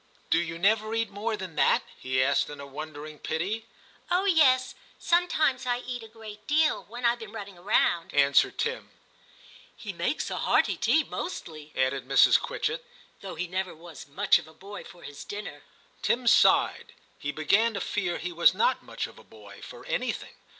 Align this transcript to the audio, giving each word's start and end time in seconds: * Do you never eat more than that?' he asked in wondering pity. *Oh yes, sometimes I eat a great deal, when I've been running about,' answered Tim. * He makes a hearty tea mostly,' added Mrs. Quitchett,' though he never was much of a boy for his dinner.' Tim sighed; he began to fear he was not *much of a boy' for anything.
* 0.17 0.29
Do 0.31 0.39
you 0.39 0.57
never 0.57 0.95
eat 0.95 1.11
more 1.11 1.37
than 1.37 1.53
that?' 1.57 1.83
he 1.99 2.23
asked 2.23 2.49
in 2.49 2.71
wondering 2.71 3.19
pity. 3.19 3.67
*Oh 4.09 4.25
yes, 4.25 4.73
sometimes 4.97 5.67
I 5.67 5.81
eat 5.81 6.01
a 6.01 6.07
great 6.07 6.47
deal, 6.47 6.83
when 6.85 7.05
I've 7.05 7.19
been 7.19 7.31
running 7.31 7.55
about,' 7.55 8.11
answered 8.11 8.57
Tim. 8.57 8.89
* 9.31 9.75
He 9.77 9.93
makes 9.93 10.31
a 10.31 10.37
hearty 10.37 10.75
tea 10.75 11.03
mostly,' 11.03 11.71
added 11.75 12.07
Mrs. 12.07 12.39
Quitchett,' 12.39 12.83
though 13.21 13.35
he 13.35 13.45
never 13.45 13.75
was 13.75 14.07
much 14.07 14.39
of 14.39 14.47
a 14.47 14.55
boy 14.55 14.83
for 14.83 15.03
his 15.03 15.23
dinner.' 15.23 15.61
Tim 16.01 16.25
sighed; 16.25 16.93
he 17.19 17.31
began 17.31 17.75
to 17.75 17.79
fear 17.79 18.17
he 18.17 18.31
was 18.33 18.55
not 18.55 18.81
*much 18.81 19.05
of 19.05 19.19
a 19.19 19.23
boy' 19.23 19.61
for 19.61 19.85
anything. 19.85 20.33